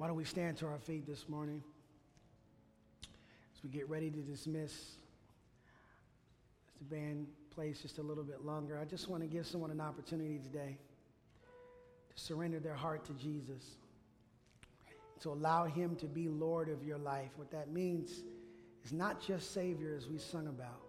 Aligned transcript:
Why 0.00 0.06
don't 0.06 0.16
we 0.16 0.24
stand 0.24 0.56
to 0.56 0.66
our 0.66 0.78
feet 0.78 1.06
this 1.06 1.28
morning 1.28 1.62
as 3.54 3.62
we 3.62 3.68
get 3.68 3.86
ready 3.86 4.10
to 4.10 4.20
dismiss? 4.20 4.72
As 4.72 4.78
the 6.78 6.84
band 6.86 7.26
plays 7.50 7.82
just 7.82 7.98
a 7.98 8.02
little 8.02 8.24
bit 8.24 8.42
longer, 8.42 8.78
I 8.78 8.86
just 8.86 9.10
want 9.10 9.22
to 9.24 9.28
give 9.28 9.46
someone 9.46 9.70
an 9.70 9.82
opportunity 9.82 10.38
today 10.38 10.78
to 12.16 12.18
surrender 12.18 12.60
their 12.60 12.74
heart 12.74 13.04
to 13.08 13.12
Jesus, 13.12 13.62
to 15.20 15.28
allow 15.28 15.66
Him 15.66 15.94
to 15.96 16.06
be 16.06 16.30
Lord 16.30 16.70
of 16.70 16.82
your 16.82 16.96
life. 16.96 17.32
What 17.36 17.50
that 17.50 17.70
means 17.70 18.22
is 18.82 18.94
not 18.94 19.20
just 19.20 19.52
Savior, 19.52 19.94
as 19.94 20.08
we 20.08 20.16
sung 20.16 20.46
about, 20.46 20.80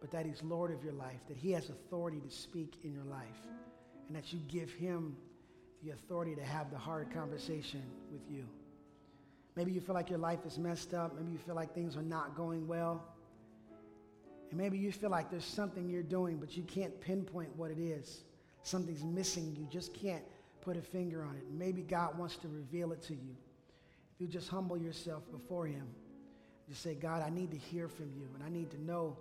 but 0.00 0.10
that 0.12 0.24
He's 0.24 0.42
Lord 0.42 0.72
of 0.72 0.82
your 0.82 0.94
life, 0.94 1.20
that 1.28 1.36
He 1.36 1.52
has 1.52 1.68
authority 1.68 2.20
to 2.20 2.30
speak 2.34 2.78
in 2.84 2.94
your 2.94 3.04
life, 3.04 3.46
and 4.08 4.16
that 4.16 4.32
you 4.32 4.38
give 4.48 4.72
Him 4.72 5.14
the 5.82 5.90
authority 5.90 6.34
to 6.34 6.42
have 6.42 6.70
the 6.70 6.78
hard 6.78 7.12
conversation 7.12 7.82
with 8.12 8.22
you. 8.30 8.46
Maybe 9.56 9.72
you 9.72 9.80
feel 9.80 9.94
like 9.94 10.10
your 10.10 10.18
life 10.18 10.40
is 10.46 10.58
messed 10.58 10.94
up. 10.94 11.16
Maybe 11.16 11.32
you 11.32 11.38
feel 11.38 11.54
like 11.54 11.74
things 11.74 11.96
are 11.96 12.02
not 12.02 12.36
going 12.36 12.66
well. 12.66 13.02
And 14.50 14.58
maybe 14.58 14.78
you 14.78 14.92
feel 14.92 15.10
like 15.10 15.30
there's 15.30 15.44
something 15.44 15.88
you're 15.88 16.02
doing, 16.02 16.38
but 16.38 16.56
you 16.56 16.62
can't 16.64 16.98
pinpoint 17.00 17.54
what 17.56 17.70
it 17.70 17.78
is. 17.78 18.24
Something's 18.62 19.04
missing. 19.04 19.56
You 19.58 19.66
just 19.70 19.94
can't 19.94 20.22
put 20.60 20.76
a 20.76 20.82
finger 20.82 21.22
on 21.22 21.36
it. 21.36 21.44
Maybe 21.50 21.82
God 21.82 22.18
wants 22.18 22.36
to 22.36 22.48
reveal 22.48 22.92
it 22.92 23.02
to 23.04 23.14
you. 23.14 23.36
If 24.14 24.20
you 24.20 24.26
just 24.26 24.48
humble 24.48 24.76
yourself 24.76 25.22
before 25.30 25.66
Him, 25.66 25.86
just 26.68 26.82
say, 26.82 26.94
God, 26.94 27.22
I 27.22 27.30
need 27.30 27.50
to 27.52 27.56
hear 27.56 27.88
from 27.88 28.12
you, 28.16 28.28
and 28.34 28.44
I 28.44 28.48
need 28.48 28.70
to 28.72 28.82
know 28.82 29.16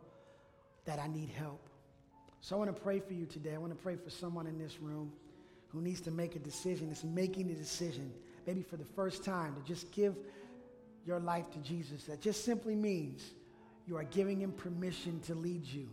that 0.86 1.00
I 1.00 1.08
need 1.08 1.30
help. 1.30 1.70
So 2.42 2.56
I 2.56 2.60
want 2.60 2.76
to 2.76 2.82
pray 2.82 3.00
for 3.00 3.14
you 3.14 3.26
today. 3.26 3.54
I 3.54 3.58
want 3.58 3.76
to 3.76 3.82
pray 3.82 3.96
for 3.96 4.10
someone 4.10 4.48
in 4.48 4.58
this 4.58 4.80
room 4.80 5.12
who 5.70 5.82
needs 5.82 6.02
to 6.02 6.12
make 6.12 6.36
a 6.36 6.40
decision, 6.40 6.90
is 6.92 7.04
making 7.04 7.50
a 7.52 7.54
decision, 7.54 8.12
maybe 8.48 8.62
for 8.62 8.78
the 8.78 8.86
first 8.86 9.24
time, 9.24 9.56
to 9.56 9.62
just 9.62 9.92
give 9.92 10.16
your 11.06 11.20
life 11.20 11.50
to 11.52 11.60
Jesus. 11.60 12.04
That 12.04 12.22
just 12.22 12.44
simply 12.44 12.76
means 12.76 13.32
you 13.88 13.96
are 13.98 14.04
giving 14.04 14.40
him 14.42 14.52
permission 14.52 15.20
to 15.22 15.36
lead 15.36 15.66
you. 15.66 15.88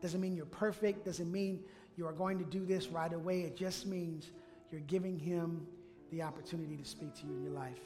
Doesn't 0.00 0.20
mean 0.20 0.36
you're 0.36 0.46
perfect, 0.46 1.04
doesn't 1.04 1.30
mean 1.30 1.60
you 1.96 2.06
are 2.06 2.12
going 2.12 2.38
to 2.38 2.44
do 2.44 2.64
this 2.64 2.88
right 2.88 3.12
away. 3.12 3.40
It 3.40 3.56
just 3.56 3.86
means 3.86 4.30
you're 4.70 4.80
giving 4.82 5.18
him 5.18 5.66
the 6.12 6.22
opportunity 6.22 6.76
to 6.76 6.84
speak 6.84 7.14
to 7.16 7.26
you 7.26 7.32
in 7.34 7.42
your 7.42 7.52
life. 7.52 7.80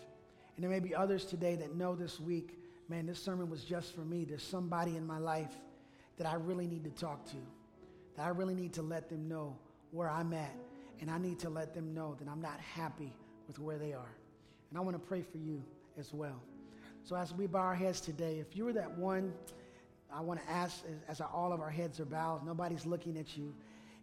And 0.57 0.65
there 0.65 0.71
may 0.71 0.81
be 0.81 0.95
others 0.95 1.25
today 1.25 1.55
that 1.57 1.75
know 1.75 1.95
this 1.95 2.21
week, 2.21 2.59
man, 2.89 3.07
this 3.07 3.23
sermon 3.23 3.49
was 3.49 3.65
just 3.65 3.95
for 3.95 4.03
me. 4.03 4.25
There's 4.25 4.43
somebody 4.43 4.97
in 4.97 5.07
my 5.07 5.19
life 5.19 5.55
that 6.19 6.27
I 6.27 6.35
really 6.35 6.67
need 6.67 6.85
to 6.85 6.91
talk 6.91 7.25
to, 7.31 7.37
that 8.17 8.27
I 8.27 8.29
really 8.29 8.55
need 8.55 8.75
to 8.75 8.83
let 8.83 9.09
them 9.09 9.27
know 9.27 9.57
where 9.91 10.11
I'm 10.11 10.35
at 10.35 10.55
and 11.01 11.11
I 11.11 11.19
need 11.19 11.39
to 11.41 11.51
let 11.51 11.75
them 11.75 11.95
know 11.95 12.17
that 12.19 12.29
I'm 12.29 12.41
not 12.41 12.61
happy 12.61 13.13
with 13.47 13.59
where 13.59 13.79
they 13.79 13.93
are. 13.93 14.15
And 14.71 14.79
I 14.79 14.83
want 14.83 14.95
to 14.95 15.01
pray 15.01 15.23
for 15.23 15.39
you 15.39 15.63
as 15.99 16.13
well. 16.13 16.41
So 17.03 17.17
as 17.17 17.33
we 17.33 17.47
bow 17.47 17.61
our 17.61 17.75
heads 17.75 18.01
today, 18.01 18.39
if 18.39 18.57
you 18.57 18.65
were 18.65 18.73
that 18.75 18.97
one, 18.97 19.33
I 20.13 20.21
want 20.21 20.41
to 20.41 20.51
ask, 20.51 20.85
as 21.09 21.21
all 21.21 21.53
of 21.53 21.61
our 21.61 21.71
heads 21.71 22.01
are 22.01 22.05
bowed, 22.05 22.45
nobody's 22.45 22.85
looking 22.85 23.17
at 23.17 23.37
you. 23.37 23.55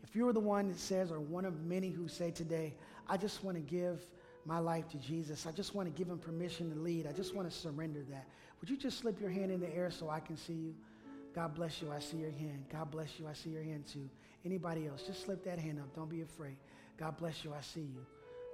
If 0.04 0.16
you 0.16 0.26
were 0.26 0.34
the 0.34 0.40
one 0.40 0.70
that 0.70 0.80
says, 0.80 1.12
or 1.12 1.20
one 1.20 1.46
of 1.46 1.62
many 1.66 1.90
who 1.90 2.08
say 2.08 2.32
today, 2.32 2.74
I 3.08 3.18
just 3.18 3.44
want 3.44 3.58
to 3.58 3.62
give 3.62 4.02
my 4.46 4.60
life 4.60 4.88
to 4.90 4.98
Jesus. 4.98 5.46
I 5.46 5.52
just 5.52 5.76
want 5.76 5.94
to 5.94 5.98
give 5.98 6.10
him 6.10 6.18
permission 6.18 6.74
to 6.74 6.80
lead. 6.80 7.06
I 7.06 7.12
just 7.12 7.36
want 7.36 7.50
to 7.50 7.56
surrender 7.56 8.02
that. 8.10 8.26
Would 8.60 8.70
you 8.70 8.78
just 8.78 9.00
slip 9.00 9.20
your 9.20 9.30
hand 9.30 9.52
in 9.52 9.60
the 9.60 9.74
air 9.76 9.92
so 9.92 10.10
I 10.10 10.20
can 10.20 10.38
see 10.38 10.54
you? 10.54 10.76
God 11.36 11.54
bless 11.54 11.82
you. 11.82 11.92
I 11.92 12.00
see 12.00 12.18
your 12.18 12.32
hand. 12.32 12.66
God 12.72 12.90
bless 12.90 13.20
you. 13.20 13.28
I 13.28 13.34
see 13.34 13.50
your 13.50 13.64
hand 13.64 13.86
too. 13.86 14.10
Anybody 14.46 14.88
else? 14.88 15.04
Just 15.06 15.26
slip 15.26 15.44
that 15.44 15.60
hand 15.60 15.80
up. 15.80 15.94
Don't 15.94 16.10
be 16.10 16.22
afraid. 16.22 16.56
God 16.98 17.18
bless 17.18 17.44
you. 17.44 17.54
I 17.54 17.62
see 17.62 17.82
you. 17.82 18.06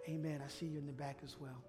Amen. 0.07 0.41
I 0.45 0.49
see 0.49 0.65
you 0.65 0.77
in 0.77 0.85
the 0.85 0.91
back 0.91 1.17
as 1.23 1.35
well. 1.39 1.63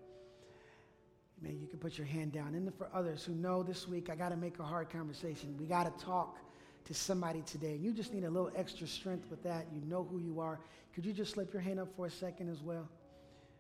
Amen. 1.41 1.59
You 1.61 1.69
can 1.69 1.79
put 1.79 1.99
your 1.99 2.07
hand 2.07 2.33
down. 2.33 2.55
And 2.55 2.73
for 2.75 2.89
others 2.93 3.25
who 3.25 3.35
know 3.35 3.63
this 3.63 3.87
week, 3.87 4.11
I 4.11 4.17
got 4.17 4.31
to 4.31 4.37
make 4.37 4.59
a 4.59 4.65
hard 4.65 4.91
conversation. 4.91 5.57
We 5.59 5.67
got 5.67 5.85
to 5.85 6.05
talk 6.05 6.39
to 6.85 6.95
somebody 6.95 7.43
today. 7.43 7.73
And 7.73 7.85
you 7.85 7.93
just 7.93 8.13
need 8.13 8.25
a 8.25 8.31
little 8.31 8.51
extra 8.57 8.87
strength 8.87 9.31
with 9.31 9.43
that. 9.45 9.67
You 9.73 9.81
know 9.83 10.05
who 10.05 10.19
you 10.19 10.41
are. 10.41 10.61
Could 10.95 11.07
you 11.07 11.13
just 11.13 11.33
slip 11.35 11.53
your 11.53 11.63
hand 11.63 11.81
up 11.81 11.89
for 11.97 12.07
a 12.07 12.11
second 12.11 12.51
as 12.51 12.63
well? 12.63 12.89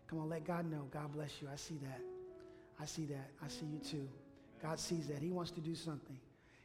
Come 0.08 0.18
on, 0.20 0.28
let 0.28 0.44
God 0.44 0.70
know. 0.70 0.86
God 0.92 1.12
bless 1.12 1.40
you. 1.40 1.48
I 1.52 1.56
see 1.56 1.78
that. 1.82 2.00
I 2.80 2.84
see 2.84 3.06
that. 3.06 3.30
I 3.42 3.48
see 3.48 3.66
you 3.66 3.78
too. 3.78 4.08
God 4.62 4.78
sees 4.78 5.06
that. 5.08 5.18
He 5.18 5.30
wants 5.30 5.50
to 5.52 5.60
do 5.60 5.74
something. 5.74 6.18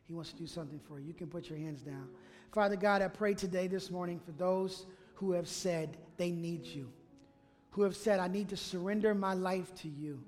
He 0.07 0.13
wants 0.13 0.31
to 0.31 0.37
do 0.37 0.47
something 0.47 0.79
for 0.87 0.99
you. 0.99 1.07
You 1.07 1.13
can 1.13 1.27
put 1.27 1.49
your 1.49 1.59
hands 1.59 1.81
down. 1.81 2.07
Father 2.51 2.75
God, 2.75 3.01
I 3.01 3.07
pray 3.07 3.33
today, 3.33 3.67
this 3.67 3.91
morning, 3.91 4.19
for 4.19 4.31
those 4.31 4.85
who 5.19 5.33
have 5.33 5.49
said 5.49 5.97
they 6.15 6.31
need 6.31 6.65
you, 6.65 6.89
who 7.71 7.81
have 7.81 7.95
said, 7.95 8.21
I 8.21 8.29
need 8.29 8.47
to 8.49 8.57
surrender 8.57 9.13
my 9.13 9.33
life 9.33 9.75
to 9.75 9.89
you. 9.89 10.23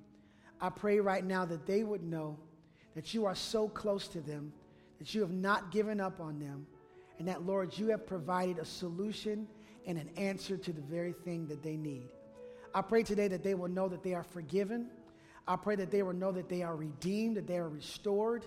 I 0.59 0.69
pray 0.69 0.99
right 0.99 1.23
now 1.23 1.45
that 1.45 1.65
they 1.65 1.85
would 1.85 2.03
know 2.03 2.37
that 2.93 3.13
you 3.13 3.25
are 3.25 3.33
so 3.33 3.69
close 3.69 4.09
to 4.09 4.19
them, 4.19 4.51
that 4.99 5.15
you 5.15 5.21
have 5.21 5.31
not 5.31 5.71
given 5.71 6.01
up 6.01 6.19
on 6.19 6.39
them, 6.39 6.67
and 7.19 7.27
that, 7.29 7.45
Lord, 7.45 7.77
you 7.77 7.87
have 7.87 8.05
provided 8.05 8.59
a 8.59 8.65
solution 8.65 9.47
and 9.87 9.97
an 9.97 10.09
answer 10.17 10.57
to 10.57 10.73
the 10.73 10.81
very 10.81 11.13
thing 11.13 11.47
that 11.47 11.63
they 11.63 11.77
need. 11.77 12.09
I 12.75 12.81
pray 12.81 13.03
today 13.03 13.29
that 13.29 13.43
they 13.43 13.53
will 13.53 13.69
know 13.69 13.87
that 13.87 14.03
they 14.03 14.13
are 14.13 14.23
forgiven. 14.23 14.87
I 15.47 15.55
pray 15.55 15.77
that 15.77 15.89
they 15.89 16.03
will 16.03 16.13
know 16.13 16.33
that 16.33 16.49
they 16.49 16.63
are 16.63 16.75
redeemed, 16.75 17.37
that 17.37 17.47
they 17.47 17.57
are 17.57 17.69
restored, 17.69 18.43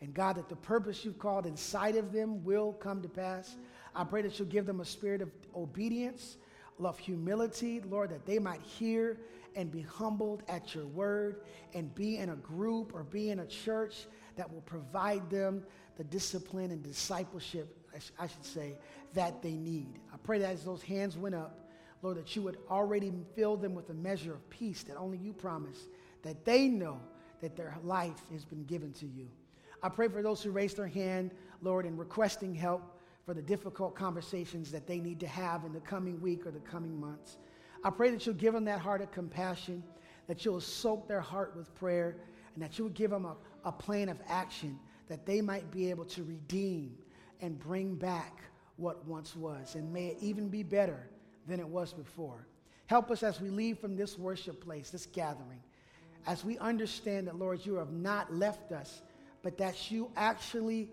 and 0.00 0.12
God, 0.12 0.36
that 0.36 0.48
the 0.48 0.56
purpose 0.56 1.04
you've 1.04 1.20
called 1.20 1.46
inside 1.46 1.94
of 1.94 2.12
them 2.12 2.42
will 2.44 2.72
come 2.72 3.00
to 3.00 3.08
pass. 3.08 3.56
I 3.94 4.04
pray 4.04 4.22
that 4.22 4.38
you'll 4.38 4.48
give 4.48 4.66
them 4.66 4.80
a 4.80 4.84
spirit 4.84 5.22
of 5.22 5.30
obedience, 5.54 6.36
of 6.82 6.98
humility, 6.98 7.80
Lord, 7.80 8.10
that 8.10 8.26
they 8.26 8.38
might 8.38 8.60
hear 8.62 9.18
and 9.54 9.70
be 9.70 9.82
humbled 9.82 10.42
at 10.48 10.74
your 10.74 10.86
word 10.86 11.42
and 11.74 11.94
be 11.94 12.16
in 12.16 12.30
a 12.30 12.36
group 12.36 12.92
or 12.94 13.04
be 13.04 13.30
in 13.30 13.40
a 13.40 13.46
church 13.46 14.06
that 14.36 14.52
will 14.52 14.62
provide 14.62 15.30
them 15.30 15.62
the 15.96 16.04
discipline 16.04 16.72
and 16.72 16.82
discipleship, 16.82 17.76
I 18.18 18.26
should 18.26 18.44
say, 18.44 18.74
that 19.14 19.42
they 19.42 19.52
need. 19.52 20.00
I 20.12 20.16
pray 20.16 20.38
that 20.38 20.50
as 20.50 20.64
those 20.64 20.82
hands 20.82 21.16
went 21.16 21.36
up, 21.36 21.70
Lord, 22.02 22.16
that 22.16 22.34
you 22.34 22.42
would 22.42 22.58
already 22.68 23.12
fill 23.36 23.56
them 23.56 23.74
with 23.74 23.88
a 23.90 23.94
measure 23.94 24.34
of 24.34 24.50
peace 24.50 24.82
that 24.82 24.96
only 24.96 25.18
you 25.18 25.32
promise, 25.32 25.86
that 26.22 26.44
they 26.44 26.66
know 26.66 27.00
that 27.40 27.56
their 27.56 27.76
life 27.84 28.20
has 28.32 28.44
been 28.44 28.64
given 28.64 28.92
to 28.94 29.06
you. 29.06 29.28
I 29.82 29.88
pray 29.88 30.08
for 30.08 30.22
those 30.22 30.42
who 30.42 30.50
raised 30.50 30.76
their 30.76 30.88
hand, 30.88 31.30
Lord, 31.62 31.86
in 31.86 31.96
requesting 31.96 32.54
help 32.54 33.00
for 33.24 33.34
the 33.34 33.42
difficult 33.42 33.94
conversations 33.94 34.70
that 34.70 34.86
they 34.86 34.98
need 34.98 35.20
to 35.20 35.26
have 35.26 35.64
in 35.64 35.72
the 35.72 35.80
coming 35.80 36.20
week 36.20 36.46
or 36.46 36.50
the 36.50 36.60
coming 36.60 36.98
months. 36.98 37.38
I 37.82 37.90
pray 37.90 38.10
that 38.10 38.24
you'll 38.26 38.34
give 38.34 38.54
them 38.54 38.64
that 38.66 38.80
heart 38.80 39.00
of 39.02 39.10
compassion, 39.10 39.82
that 40.26 40.44
you'll 40.44 40.60
soak 40.60 41.08
their 41.08 41.20
heart 41.20 41.56
with 41.56 41.74
prayer, 41.74 42.16
and 42.54 42.62
that 42.62 42.78
you 42.78 42.84
will 42.84 42.92
give 42.92 43.10
them 43.10 43.24
a, 43.24 43.36
a 43.64 43.72
plan 43.72 44.08
of 44.08 44.18
action 44.28 44.78
that 45.08 45.26
they 45.26 45.40
might 45.40 45.70
be 45.70 45.90
able 45.90 46.04
to 46.06 46.22
redeem 46.22 46.96
and 47.40 47.58
bring 47.58 47.94
back 47.94 48.40
what 48.76 49.04
once 49.06 49.36
was, 49.36 49.74
and 49.74 49.92
may 49.92 50.08
it 50.08 50.18
even 50.20 50.48
be 50.48 50.62
better 50.62 51.08
than 51.46 51.60
it 51.60 51.68
was 51.68 51.92
before. 51.92 52.46
Help 52.86 53.10
us 53.10 53.22
as 53.22 53.40
we 53.40 53.50
leave 53.50 53.78
from 53.78 53.96
this 53.96 54.18
worship 54.18 54.62
place, 54.64 54.90
this 54.90 55.06
gathering, 55.06 55.62
as 56.26 56.44
we 56.44 56.58
understand 56.58 57.26
that, 57.26 57.38
Lord, 57.38 57.64
you 57.64 57.74
have 57.74 57.92
not 57.92 58.32
left 58.32 58.72
us, 58.72 59.02
but 59.42 59.58
that 59.58 59.90
you 59.90 60.10
actually 60.16 60.88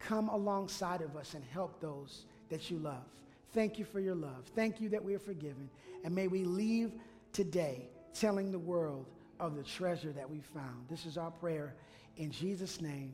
come 0.00 0.28
alongside 0.28 1.02
of 1.02 1.16
us 1.16 1.34
and 1.34 1.44
help 1.52 1.80
those 1.80 2.24
that 2.48 2.70
you 2.70 2.78
love. 2.78 3.04
Thank 3.52 3.78
you 3.78 3.84
for 3.84 4.00
your 4.00 4.14
love. 4.14 4.44
Thank 4.54 4.80
you 4.80 4.88
that 4.88 5.04
we 5.04 5.14
are 5.14 5.20
forgiven. 5.20 5.68
And 6.04 6.14
may 6.14 6.26
we 6.26 6.44
leave 6.44 6.92
today 7.32 7.86
telling 8.14 8.50
the 8.50 8.58
world 8.58 9.06
of 9.38 9.56
the 9.56 9.62
treasure 9.62 10.12
that 10.12 10.28
we 10.28 10.40
found. 10.40 10.86
This 10.88 11.06
is 11.06 11.16
our 11.16 11.30
prayer 11.30 11.74
in 12.16 12.30
Jesus' 12.30 12.80
name. 12.80 13.12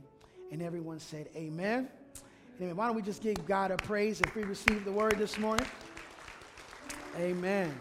And 0.52 0.62
everyone 0.62 0.98
said, 0.98 1.28
Amen. 1.36 1.88
Amen. 2.60 2.76
Why 2.76 2.86
don't 2.86 2.96
we 2.96 3.02
just 3.02 3.22
give 3.22 3.44
God 3.46 3.70
a 3.70 3.76
praise 3.76 4.20
if 4.20 4.34
we 4.34 4.44
receive 4.44 4.84
the 4.84 4.92
word 4.92 5.18
this 5.18 5.38
morning? 5.38 5.66
Amen. 7.18 7.74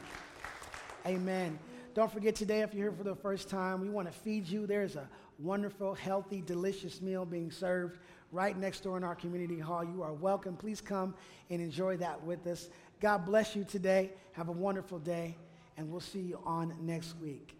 Amen. 1.05 1.57
Don't 1.93 2.11
forget 2.11 2.35
today, 2.35 2.61
if 2.61 2.73
you're 2.73 2.89
here 2.89 2.97
for 2.97 3.03
the 3.03 3.15
first 3.15 3.49
time, 3.49 3.79
we 3.79 3.89
want 3.89 4.11
to 4.11 4.13
feed 4.13 4.47
you. 4.47 4.67
There's 4.67 4.95
a 4.95 5.07
wonderful, 5.39 5.93
healthy, 5.93 6.41
delicious 6.45 7.01
meal 7.01 7.25
being 7.25 7.51
served 7.51 7.99
right 8.31 8.57
next 8.57 8.81
door 8.81 8.97
in 8.97 9.03
our 9.03 9.15
community 9.15 9.59
hall. 9.59 9.83
You 9.83 10.03
are 10.03 10.13
welcome. 10.13 10.55
Please 10.55 10.81
come 10.81 11.13
and 11.49 11.61
enjoy 11.61 11.97
that 11.97 12.23
with 12.23 12.45
us. 12.47 12.69
God 12.99 13.25
bless 13.25 13.55
you 13.55 13.63
today. 13.63 14.11
Have 14.33 14.49
a 14.49 14.53
wonderful 14.53 14.99
day, 14.99 15.35
and 15.77 15.91
we'll 15.91 15.99
see 15.99 16.19
you 16.19 16.39
on 16.45 16.73
next 16.81 17.15
week. 17.19 17.55